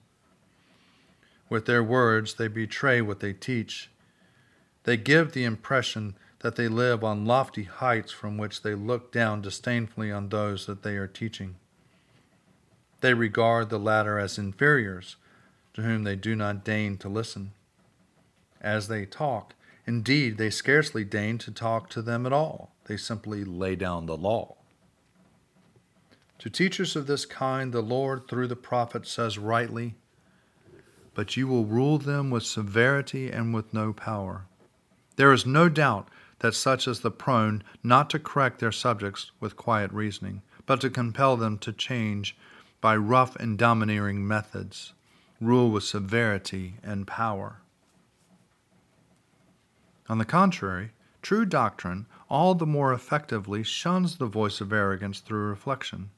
With 1.50 1.66
their 1.66 1.84
words, 1.84 2.32
they 2.34 2.48
betray 2.48 3.02
what 3.02 3.20
they 3.20 3.34
teach. 3.34 3.90
They 4.84 4.96
give 4.96 5.32
the 5.32 5.44
impression 5.44 6.16
that 6.40 6.56
they 6.56 6.68
live 6.68 7.02
on 7.02 7.24
lofty 7.24 7.64
heights 7.64 8.12
from 8.12 8.36
which 8.36 8.62
they 8.62 8.74
look 8.74 9.10
down 9.10 9.40
disdainfully 9.40 10.12
on 10.12 10.28
those 10.28 10.66
that 10.66 10.82
they 10.82 10.96
are 10.96 11.06
teaching. 11.06 11.56
They 13.00 13.14
regard 13.14 13.70
the 13.70 13.78
latter 13.78 14.18
as 14.18 14.38
inferiors, 14.38 15.16
to 15.74 15.82
whom 15.82 16.04
they 16.04 16.16
do 16.16 16.34
not 16.34 16.64
deign 16.64 16.96
to 16.98 17.08
listen. 17.08 17.52
As 18.60 18.88
they 18.88 19.06
talk, 19.06 19.54
indeed, 19.86 20.38
they 20.38 20.50
scarcely 20.50 21.04
deign 21.04 21.38
to 21.38 21.50
talk 21.50 21.88
to 21.90 22.02
them 22.02 22.26
at 22.26 22.32
all, 22.32 22.72
they 22.86 22.96
simply 22.96 23.44
lay 23.44 23.76
down 23.76 24.06
the 24.06 24.16
law. 24.16 24.56
To 26.38 26.50
teachers 26.50 26.96
of 26.96 27.06
this 27.06 27.24
kind, 27.24 27.72
the 27.72 27.82
Lord, 27.82 28.28
through 28.28 28.48
the 28.48 28.56
prophet, 28.56 29.06
says 29.06 29.38
rightly, 29.38 29.94
But 31.14 31.36
you 31.36 31.46
will 31.46 31.64
rule 31.64 31.98
them 31.98 32.30
with 32.30 32.42
severity 32.42 33.30
and 33.30 33.54
with 33.54 33.72
no 33.72 33.92
power. 33.92 34.46
There 35.16 35.32
is 35.32 35.46
no 35.46 35.68
doubt 35.68 36.08
that 36.40 36.54
such 36.54 36.86
as 36.86 37.00
the 37.00 37.10
prone 37.10 37.62
not 37.82 38.10
to 38.10 38.18
correct 38.18 38.58
their 38.58 38.72
subjects 38.72 39.30
with 39.40 39.56
quiet 39.56 39.90
reasoning, 39.92 40.42
but 40.66 40.80
to 40.80 40.90
compel 40.90 41.36
them 41.36 41.58
to 41.58 41.72
change 41.72 42.36
by 42.80 42.96
rough 42.96 43.36
and 43.36 43.56
domineering 43.56 44.26
methods, 44.26 44.92
rule 45.40 45.70
with 45.70 45.84
severity 45.84 46.74
and 46.82 47.06
power. 47.06 47.60
On 50.08 50.18
the 50.18 50.24
contrary, 50.24 50.92
true 51.22 51.44
doctrine 51.44 52.06
all 52.28 52.54
the 52.54 52.66
more 52.66 52.92
effectively 52.92 53.62
shuns 53.62 54.16
the 54.16 54.26
voice 54.26 54.60
of 54.60 54.72
arrogance 54.72 55.20
through 55.20 55.48
reflection, 55.48 56.10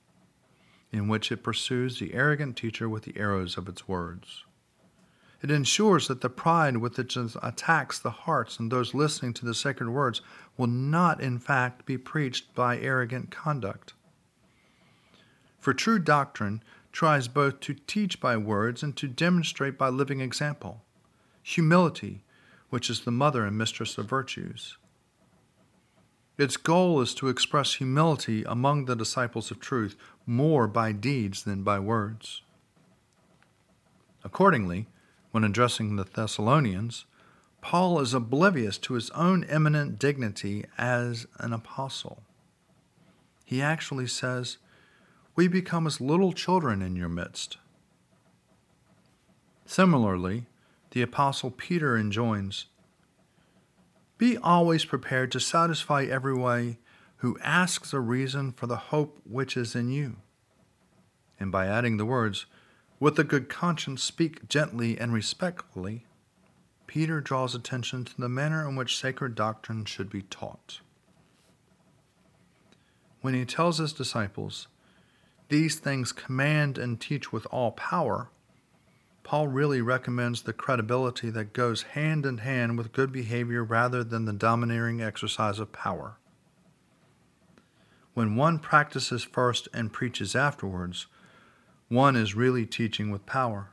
in 0.90 1.08
which 1.08 1.30
it 1.30 1.42
pursues 1.42 1.98
the 1.98 2.14
arrogant 2.14 2.56
teacher 2.56 2.88
with 2.88 3.04
the 3.04 3.16
arrows 3.16 3.56
of 3.56 3.68
its 3.68 3.86
words. 3.86 4.44
It 5.40 5.50
ensures 5.50 6.08
that 6.08 6.20
the 6.20 6.30
pride 6.30 6.78
with 6.78 6.98
which 6.98 7.16
it 7.16 7.36
attacks 7.42 7.98
the 7.98 8.10
hearts 8.10 8.58
and 8.58 8.70
those 8.70 8.94
listening 8.94 9.34
to 9.34 9.46
the 9.46 9.54
sacred 9.54 9.88
words 9.88 10.20
will 10.56 10.66
not, 10.66 11.20
in 11.20 11.38
fact, 11.38 11.86
be 11.86 11.96
preached 11.96 12.54
by 12.54 12.78
arrogant 12.78 13.30
conduct. 13.30 13.94
For 15.60 15.72
true 15.72 16.00
doctrine 16.00 16.62
tries 16.90 17.28
both 17.28 17.60
to 17.60 17.74
teach 17.74 18.20
by 18.20 18.36
words 18.36 18.82
and 18.82 18.96
to 18.96 19.06
demonstrate 19.06 19.78
by 19.78 19.88
living 19.90 20.20
example. 20.20 20.82
Humility, 21.42 22.24
which 22.70 22.90
is 22.90 23.00
the 23.00 23.12
mother 23.12 23.44
and 23.44 23.56
mistress 23.56 23.96
of 23.96 24.08
virtues. 24.08 24.76
Its 26.36 26.56
goal 26.56 27.00
is 27.00 27.14
to 27.14 27.28
express 27.28 27.74
humility 27.74 28.44
among 28.44 28.84
the 28.84 28.96
disciples 28.96 29.50
of 29.50 29.60
truth 29.60 29.96
more 30.26 30.66
by 30.68 30.92
deeds 30.92 31.42
than 31.42 31.62
by 31.62 31.78
words. 31.78 32.42
Accordingly, 34.24 34.86
when 35.38 35.44
addressing 35.44 35.94
the 35.94 36.02
Thessalonians, 36.02 37.04
Paul 37.60 38.00
is 38.00 38.12
oblivious 38.12 38.76
to 38.78 38.94
his 38.94 39.08
own 39.10 39.44
eminent 39.44 39.96
dignity 39.96 40.64
as 40.76 41.28
an 41.38 41.52
apostle. 41.52 42.24
He 43.44 43.62
actually 43.62 44.08
says, 44.08 44.58
We 45.36 45.46
become 45.46 45.86
as 45.86 46.00
little 46.00 46.32
children 46.32 46.82
in 46.82 46.96
your 46.96 47.08
midst. 47.08 47.56
Similarly, 49.64 50.46
the 50.90 51.02
apostle 51.02 51.52
Peter 51.52 51.96
enjoins, 51.96 52.66
Be 54.18 54.36
always 54.38 54.84
prepared 54.84 55.30
to 55.30 55.38
satisfy 55.38 56.02
every 56.02 56.34
way 56.34 56.78
who 57.18 57.38
asks 57.44 57.92
a 57.92 58.00
reason 58.00 58.50
for 58.50 58.66
the 58.66 58.88
hope 58.90 59.20
which 59.24 59.56
is 59.56 59.76
in 59.76 59.88
you. 59.88 60.16
And 61.38 61.52
by 61.52 61.68
adding 61.68 61.96
the 61.96 62.04
words, 62.04 62.46
with 63.00 63.18
a 63.18 63.24
good 63.24 63.48
conscience 63.48 64.02
speak 64.02 64.48
gently 64.48 64.98
and 64.98 65.12
respectfully, 65.12 66.04
Peter 66.86 67.20
draws 67.20 67.54
attention 67.54 68.04
to 68.04 68.20
the 68.20 68.28
manner 68.28 68.66
in 68.68 68.74
which 68.74 68.98
sacred 68.98 69.34
doctrine 69.34 69.84
should 69.84 70.10
be 70.10 70.22
taught. 70.22 70.80
When 73.20 73.34
he 73.34 73.44
tells 73.44 73.78
his 73.78 73.92
disciples, 73.92 74.68
These 75.48 75.76
things 75.76 76.12
command 76.12 76.78
and 76.78 77.00
teach 77.00 77.32
with 77.32 77.46
all 77.46 77.72
power, 77.72 78.30
Paul 79.22 79.48
really 79.48 79.82
recommends 79.82 80.42
the 80.42 80.54
credibility 80.54 81.28
that 81.28 81.52
goes 81.52 81.82
hand 81.82 82.24
in 82.24 82.38
hand 82.38 82.78
with 82.78 82.92
good 82.92 83.12
behavior 83.12 83.62
rather 83.62 84.02
than 84.02 84.24
the 84.24 84.32
domineering 84.32 85.02
exercise 85.02 85.58
of 85.58 85.70
power. 85.70 86.16
When 88.14 88.36
one 88.36 88.58
practices 88.58 89.24
first 89.24 89.68
and 89.74 89.92
preaches 89.92 90.34
afterwards, 90.34 91.08
one 91.88 92.16
is 92.16 92.34
really 92.34 92.66
teaching 92.66 93.10
with 93.10 93.24
power. 93.26 93.70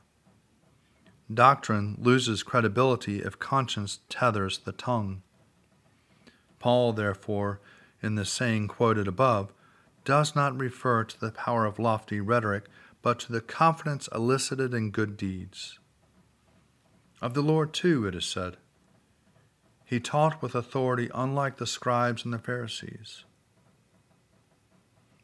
Doctrine 1.32 1.96
loses 2.00 2.42
credibility 2.42 3.20
if 3.20 3.38
conscience 3.38 4.00
tethers 4.08 4.58
the 4.58 4.72
tongue. 4.72 5.22
Paul, 6.58 6.92
therefore, 6.92 7.60
in 8.02 8.14
the 8.14 8.24
saying 8.24 8.68
quoted 8.68 9.06
above, 9.06 9.52
does 10.04 10.34
not 10.34 10.58
refer 10.58 11.04
to 11.04 11.20
the 11.20 11.32
power 11.32 11.66
of 11.66 11.78
lofty 11.78 12.20
rhetoric, 12.20 12.66
but 13.02 13.18
to 13.20 13.32
the 13.32 13.40
confidence 13.40 14.08
elicited 14.14 14.72
in 14.72 14.90
good 14.90 15.16
deeds. 15.16 15.78
Of 17.20 17.34
the 17.34 17.42
Lord, 17.42 17.72
too, 17.72 18.06
it 18.06 18.14
is 18.14 18.24
said, 18.24 18.56
He 19.84 20.00
taught 20.00 20.40
with 20.40 20.54
authority 20.54 21.10
unlike 21.14 21.56
the 21.56 21.66
scribes 21.66 22.24
and 22.24 22.32
the 22.32 22.38
Pharisees. 22.38 23.24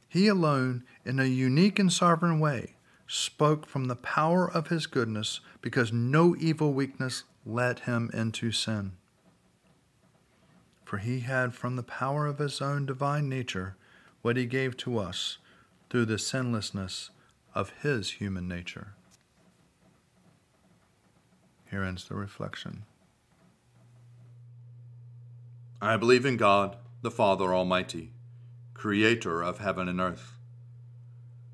He 0.09 0.27
alone, 0.27 0.85
in 1.05 1.19
a 1.19 1.25
unique 1.25 1.79
and 1.79 1.93
sovereign 1.93 2.39
way, 2.39 2.77
spoke 3.07 3.67
from 3.67 3.87
the 3.87 3.97
power 3.97 4.51
of 4.51 4.69
his 4.69 4.87
goodness 4.87 5.41
because 5.61 5.93
no 5.93 6.35
evil 6.39 6.73
weakness 6.73 7.25
led 7.45 7.81
him 7.81 8.11
into 8.13 8.53
sin. 8.53 8.93
For 10.85 10.99
he 10.99 11.21
had 11.21 11.55
from 11.55 11.77
the 11.77 11.83
power 11.83 12.27
of 12.27 12.39
his 12.39 12.61
own 12.61 12.87
divine 12.87 13.29
nature 13.29 13.77
what 14.23 14.37
he 14.37 14.47
gave 14.47 14.77
to 14.79 14.99
us 14.99 15.39
through 15.91 16.05
the 16.07 16.19
sinlessness 16.19 17.11
of 17.55 17.73
his 17.83 18.13
human 18.13 18.49
nature. 18.49 18.95
Here 21.71 21.83
ends 21.83 22.05
the 22.05 22.15
reflection. 22.15 22.85
I 25.81 25.97
believe 25.97 26.25
in 26.25 26.37
God, 26.37 26.77
the 27.01 27.11
Father 27.11 27.55
Almighty, 27.55 28.12
creator 28.75 29.43
of 29.43 29.59
heaven 29.59 29.88
and 29.88 30.01
earth. 30.01 30.38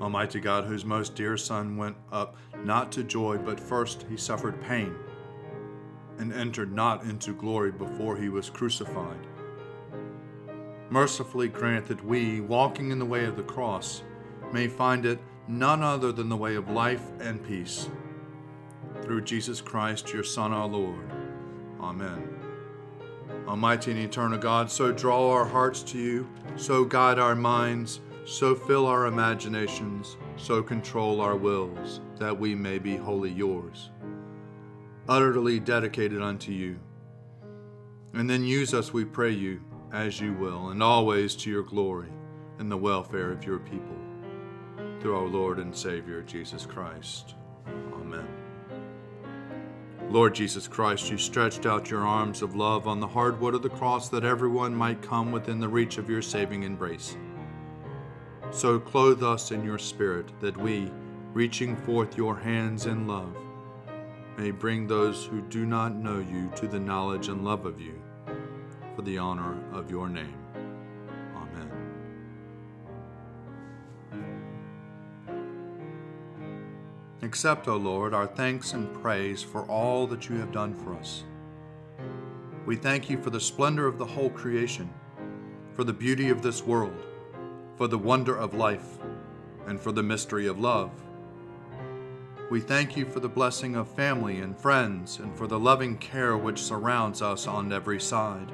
Almighty 0.00 0.40
God, 0.40 0.64
whose 0.64 0.84
most 0.84 1.14
dear 1.14 1.36
Son 1.36 1.76
went 1.76 1.96
up 2.12 2.36
not 2.64 2.92
to 2.92 3.02
joy, 3.02 3.38
but 3.38 3.58
first 3.58 4.04
he 4.10 4.16
suffered 4.16 4.60
pain, 4.62 4.94
and 6.18 6.32
entered 6.32 6.72
not 6.72 7.04
into 7.04 7.32
glory 7.32 7.72
before 7.72 8.16
he 8.16 8.28
was 8.28 8.50
crucified. 8.50 9.26
Mercifully 10.90 11.48
grant 11.48 11.86
that 11.86 12.04
we, 12.04 12.40
walking 12.40 12.90
in 12.90 12.98
the 12.98 13.04
way 13.04 13.24
of 13.24 13.36
the 13.36 13.42
cross, 13.42 14.02
may 14.52 14.68
find 14.68 15.04
it 15.04 15.18
none 15.48 15.82
other 15.82 16.12
than 16.12 16.28
the 16.28 16.36
way 16.36 16.54
of 16.54 16.70
life 16.70 17.10
and 17.20 17.44
peace. 17.44 17.88
Through 19.02 19.22
Jesus 19.22 19.60
Christ, 19.60 20.12
your 20.12 20.24
Son, 20.24 20.52
our 20.52 20.66
Lord. 20.66 21.10
Amen. 21.80 22.38
Almighty 23.48 23.92
and 23.92 24.00
eternal 24.00 24.38
God, 24.38 24.70
so 24.70 24.92
draw 24.92 25.32
our 25.32 25.44
hearts 25.44 25.82
to 25.84 25.98
you, 25.98 26.28
so 26.56 26.84
guide 26.84 27.18
our 27.18 27.34
minds 27.34 28.00
so 28.26 28.54
fill 28.54 28.86
our 28.86 29.06
imaginations, 29.06 30.16
so 30.36 30.62
control 30.62 31.20
our 31.20 31.36
wills, 31.36 32.00
that 32.18 32.38
we 32.38 32.54
may 32.54 32.78
be 32.78 32.96
wholly 32.96 33.30
yours, 33.30 33.90
utterly 35.08 35.60
dedicated 35.60 36.20
unto 36.20 36.52
you. 36.52 36.78
And 38.14 38.28
then 38.28 38.44
use 38.44 38.74
us, 38.74 38.92
we 38.92 39.04
pray 39.04 39.30
you, 39.30 39.60
as 39.92 40.20
you 40.20 40.32
will, 40.34 40.70
and 40.70 40.82
always 40.82 41.36
to 41.36 41.50
your 41.50 41.62
glory 41.62 42.10
and 42.58 42.70
the 42.70 42.76
welfare 42.76 43.30
of 43.30 43.44
your 43.44 43.60
people. 43.60 43.96
through 45.00 45.16
our 45.16 45.28
Lord 45.28 45.58
and 45.58 45.74
Savior 45.74 46.22
Jesus 46.22 46.66
Christ. 46.66 47.34
Amen. 47.94 48.26
Lord 50.08 50.34
Jesus 50.34 50.68
Christ, 50.68 51.10
you 51.10 51.18
stretched 51.18 51.66
out 51.66 51.90
your 51.90 52.04
arms 52.06 52.42
of 52.42 52.54
love 52.54 52.86
on 52.86 53.00
the 53.00 53.06
hard 53.06 53.40
wood 53.40 53.54
of 53.54 53.62
the 53.62 53.68
cross 53.68 54.08
that 54.08 54.24
everyone 54.24 54.74
might 54.74 55.02
come 55.02 55.32
within 55.32 55.60
the 55.60 55.68
reach 55.68 55.98
of 55.98 56.08
your 56.08 56.22
saving 56.22 56.62
embrace. 56.62 57.16
So 58.50 58.78
clothe 58.80 59.22
us 59.22 59.50
in 59.50 59.64
your 59.64 59.78
Spirit 59.78 60.28
that 60.40 60.56
we, 60.56 60.90
reaching 61.34 61.76
forth 61.76 62.16
your 62.16 62.36
hands 62.36 62.86
in 62.86 63.06
love, 63.06 63.36
may 64.38 64.50
bring 64.50 64.86
those 64.86 65.24
who 65.24 65.42
do 65.42 65.66
not 65.66 65.94
know 65.94 66.18
you 66.18 66.50
to 66.56 66.66
the 66.66 66.80
knowledge 66.80 67.28
and 67.28 67.44
love 67.44 67.66
of 67.66 67.80
you, 67.80 68.00
for 68.94 69.02
the 69.02 69.18
honor 69.18 69.58
of 69.72 69.90
your 69.90 70.08
name. 70.08 70.36
Amen. 71.34 71.70
Accept, 77.22 77.68
O 77.68 77.76
Lord, 77.76 78.14
our 78.14 78.26
thanks 78.26 78.72
and 78.72 78.92
praise 79.02 79.42
for 79.42 79.62
all 79.64 80.06
that 80.06 80.28
you 80.28 80.36
have 80.36 80.52
done 80.52 80.74
for 80.74 80.94
us. 80.94 81.24
We 82.64 82.76
thank 82.76 83.08
you 83.10 83.22
for 83.22 83.30
the 83.30 83.40
splendor 83.40 83.86
of 83.86 83.98
the 83.98 84.06
whole 84.06 84.30
creation, 84.30 84.92
for 85.74 85.84
the 85.84 85.92
beauty 85.92 86.30
of 86.30 86.42
this 86.42 86.62
world, 86.62 87.05
for 87.76 87.86
the 87.86 87.98
wonder 87.98 88.36
of 88.36 88.54
life, 88.54 88.98
and 89.66 89.80
for 89.80 89.92
the 89.92 90.02
mystery 90.02 90.46
of 90.46 90.58
love. 90.58 90.90
We 92.50 92.60
thank 92.60 92.96
you 92.96 93.04
for 93.04 93.20
the 93.20 93.28
blessing 93.28 93.74
of 93.74 93.88
family 93.94 94.38
and 94.38 94.58
friends, 94.58 95.18
and 95.18 95.36
for 95.36 95.46
the 95.46 95.58
loving 95.58 95.98
care 95.98 96.36
which 96.36 96.62
surrounds 96.62 97.20
us 97.20 97.46
on 97.46 97.72
every 97.72 98.00
side. 98.00 98.52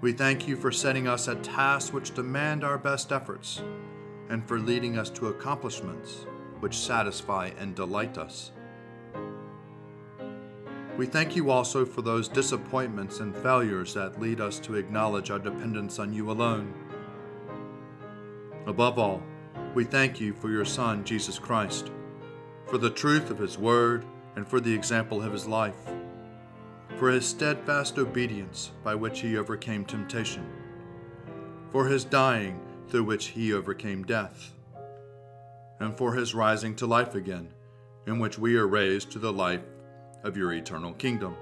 We 0.00 0.12
thank 0.12 0.48
you 0.48 0.56
for 0.56 0.72
setting 0.72 1.06
us 1.06 1.28
at 1.28 1.44
tasks 1.44 1.92
which 1.92 2.14
demand 2.14 2.64
our 2.64 2.78
best 2.78 3.12
efforts, 3.12 3.62
and 4.28 4.46
for 4.46 4.58
leading 4.58 4.98
us 4.98 5.10
to 5.10 5.28
accomplishments 5.28 6.26
which 6.60 6.76
satisfy 6.76 7.50
and 7.58 7.74
delight 7.74 8.18
us. 8.18 8.52
We 10.96 11.06
thank 11.06 11.36
you 11.36 11.50
also 11.50 11.86
for 11.86 12.02
those 12.02 12.28
disappointments 12.28 13.20
and 13.20 13.34
failures 13.36 13.94
that 13.94 14.20
lead 14.20 14.40
us 14.40 14.58
to 14.60 14.74
acknowledge 14.74 15.30
our 15.30 15.38
dependence 15.38 15.98
on 15.98 16.12
you 16.12 16.30
alone. 16.30 16.74
Above 18.70 19.00
all, 19.00 19.20
we 19.74 19.82
thank 19.82 20.20
you 20.20 20.32
for 20.32 20.48
your 20.48 20.64
Son, 20.64 21.04
Jesus 21.04 21.40
Christ, 21.40 21.90
for 22.68 22.78
the 22.78 22.88
truth 22.88 23.28
of 23.28 23.36
his 23.36 23.58
word 23.58 24.04
and 24.36 24.46
for 24.46 24.60
the 24.60 24.72
example 24.72 25.20
of 25.20 25.32
his 25.32 25.44
life, 25.44 25.90
for 26.96 27.10
his 27.10 27.26
steadfast 27.26 27.98
obedience 27.98 28.70
by 28.84 28.94
which 28.94 29.18
he 29.18 29.36
overcame 29.36 29.84
temptation, 29.84 30.48
for 31.72 31.88
his 31.88 32.04
dying 32.04 32.60
through 32.86 33.02
which 33.02 33.26
he 33.26 33.52
overcame 33.52 34.04
death 34.04 34.52
and 35.80 35.96
for 35.96 36.14
his 36.14 36.32
rising 36.32 36.76
to 36.76 36.86
life 36.86 37.16
again, 37.16 37.52
in 38.06 38.20
which 38.20 38.38
we 38.38 38.56
are 38.56 38.68
raised 38.68 39.10
to 39.10 39.18
the 39.18 39.32
life 39.32 39.64
of 40.22 40.36
your 40.36 40.52
eternal 40.52 40.92
kingdom. 40.92 41.34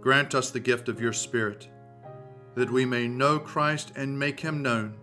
Grant 0.00 0.34
us 0.34 0.50
the 0.50 0.58
gift 0.58 0.88
of 0.88 1.00
your 1.00 1.12
Spirit, 1.12 1.68
that 2.56 2.72
we 2.72 2.84
may 2.84 3.06
know 3.06 3.38
Christ 3.38 3.92
and 3.94 4.18
make 4.18 4.40
him 4.40 4.60
known, 4.60 4.96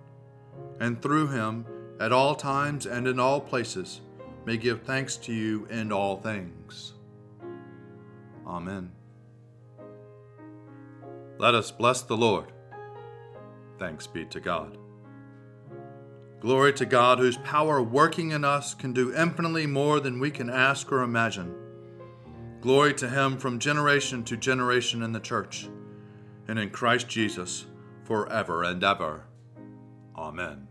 and 0.79 1.01
through 1.01 1.27
him, 1.27 1.65
at 1.99 2.11
all 2.11 2.35
times 2.35 2.85
and 2.85 3.07
in 3.07 3.19
all 3.19 3.41
places, 3.41 4.01
may 4.45 4.57
give 4.57 4.83
thanks 4.83 5.17
to 5.17 5.33
you 5.33 5.65
in 5.69 5.91
all 5.91 6.17
things. 6.17 6.93
Amen. 8.47 8.91
Let 11.37 11.55
us 11.55 11.71
bless 11.71 12.01
the 12.01 12.17
Lord. 12.17 12.51
Thanks 13.77 14.07
be 14.07 14.25
to 14.25 14.39
God. 14.39 14.77
Glory 16.39 16.71
to 16.73 16.85
God, 16.85 17.19
whose 17.19 17.37
power 17.37 17.81
working 17.81 18.31
in 18.31 18.45
us 18.45 18.73
can 18.73 18.93
do 18.93 19.13
infinitely 19.13 19.67
more 19.67 19.99
than 19.99 20.19
we 20.19 20.31
can 20.31 20.49
ask 20.49 20.89
or 20.91 21.01
imagine. 21.01 21.53
Glory 22.61 22.93
to 22.93 23.09
Him 23.09 23.37
from 23.37 23.59
generation 23.59 24.23
to 24.23 24.37
generation 24.37 25.03
in 25.03 25.11
the 25.11 25.19
church 25.19 25.69
and 26.47 26.57
in 26.57 26.69
Christ 26.69 27.09
Jesus 27.09 27.65
forever 28.05 28.63
and 28.63 28.83
ever. 28.83 29.25
Amen. 30.15 30.68